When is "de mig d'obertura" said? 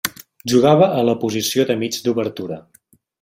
1.71-2.59